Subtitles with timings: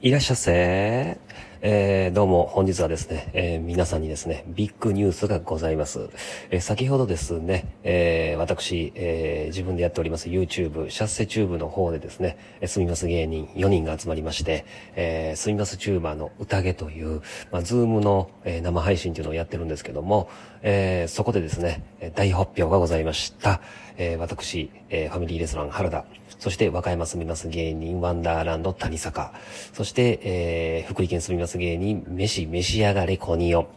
[0.00, 1.18] いらっしゃっせ。
[1.60, 6.08] えー、どうも、本日はですね、えー、皆さんにですね、ビッグニュースがございます。
[6.50, 14.64] えー、先ほどですね、えー、私、えー、自分でやっております YouTube、シャッセチューブの方でですね、えー、住みます芸人4人が集まりまして、
[14.94, 20.28] えー、住みますチューバーの宴という、まあ、ズームの、えー、生配信というのをやってるんですけども、
[20.62, 21.82] えー、そこでですね、
[22.14, 23.60] 大発表がございました。
[23.98, 26.04] えー、私、えー、ファミリーレストラン原田、
[26.38, 29.32] そして和歌山住みます芸人ワンダーランド谷坂、
[29.72, 33.68] そして、えー、福井県住みます芸人飯召し上がれコニオ、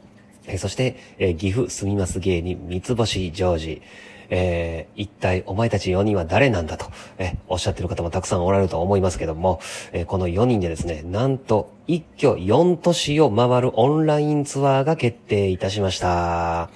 [0.46, 3.82] えー、そして、えー、岐阜住みます芸人三つ星ジョージ、
[4.30, 6.86] えー、一体お前たち4人は誰なんだと、
[7.18, 9.60] えー、おっしゃってる方もたくさんおられると思いますけども、
[9.92, 16.70] えー、この4人でですね、なんと一挙4都市を回るオンラインツアーが決定いたしました。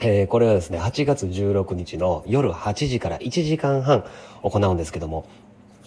[0.00, 4.04] えー、これはですね、8月16日の夜8時から1時間半
[4.42, 5.26] 行うんですけども、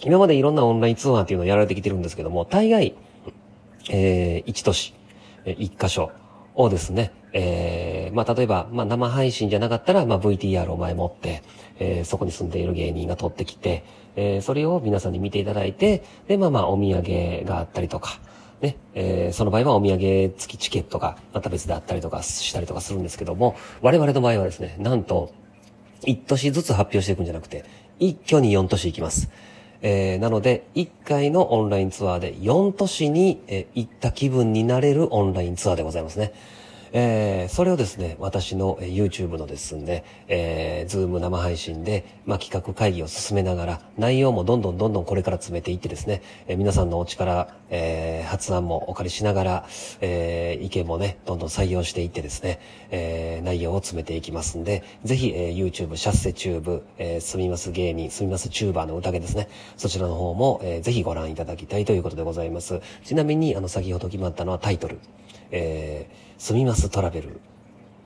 [0.00, 2.94] 今までいろんなオンラインツアーっていうのをやられてきてるんですけども、大概、
[3.90, 4.94] えー、1都市、
[5.44, 6.10] 1箇所
[6.54, 11.42] をですね、えー、まあ、例えば、まあ、生配信じゃなかったら、まあ、VTR を前もって、
[11.78, 13.84] えー、そこに住んでいる芸人が撮ってきて、
[14.16, 18.20] えー、それを皆さんに見ていただいて、で、まあまあ、お土産があったりとか、
[18.60, 25.32] ね、えー、その場合はお土産付きチケットがまた別であったりとかしたりとかするんですけども、我々の場合はですね、なんと、
[26.02, 27.64] 1都市ずつ発表していくんじゃなくて、
[27.98, 29.30] 一挙に4都市行きます。
[29.86, 36.32] えー、なので、1回のオンラインツアーで4都市に、えー、行った気分になれるオンラインツアーでございますね。
[36.96, 49.66] えー、それをですね、私の YouTube のですね、えー、ズーム生配信で、まあ、企画会議を進めながら、内容もどんどんどんどんこれから詰めていってですね、えー、皆さんのお力、えー、発案もお借りしながら、
[50.02, 52.60] えー、意見もね、どんどん採用していってですね、
[52.92, 62.80] えー、内容を詰めていきますんで、ぜひ、えー、YouTube、シャッセチューブ、えー、すみます芸人、すみますチューバーの宴ですね、そちらの方も、えー、ぜひご覧いただきたいということでございます。
[63.02, 65.00] ちなみに、あの、先ほど決まったのはタイトル、
[65.50, 67.40] えー、住みますトラベル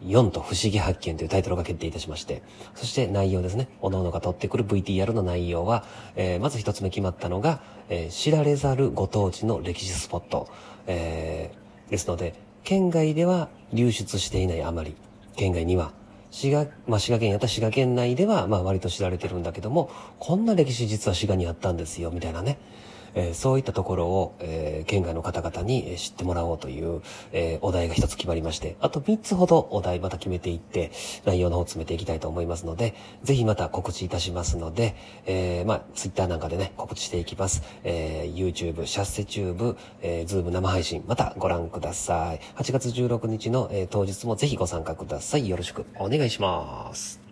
[0.05, 2.43] 4と不思議発見というタイトルが決定いたしまして、
[2.75, 5.85] そして内容ですね、おのおのが撮ってくる VTR の内容は、
[6.15, 10.49] えー、まず一つ目決まったのが、えー、知られざるご当地の歴史スポット、
[10.87, 14.95] えー、ですので、県外では流出していないあまり、
[15.37, 15.93] 県外には、
[16.31, 22.59] 滋賀、まあ、滋賀県やった滋賀県内では、まあ、割と知られてるんだけども、こんな歴史実は滋賀にあったんですよ、みたいなね。
[23.15, 27.03] えー、そういったところを、えー、県外の方々に知ってもらおうという、
[27.33, 30.91] えー、お題が一つ決まりまして、あと3つほどお題また決めていって、
[31.25, 34.95] 内容の方を詰めていきたいと思いますので、ぜひまた告知いたしますので、
[35.27, 37.63] えー、まあ、ツイッターなんかでね、告知していきます。
[37.85, 42.41] えー、YouTube、シャッセチューブ、えー、ズーム生配信、またご覧ください。
[42.57, 45.49] 8月16日の、えー、当日もぜひご参加ください。
[45.49, 47.28] よろしくお願いします。